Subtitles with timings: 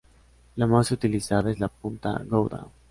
[0.55, 2.65] La más utilizada es la punta Gouda.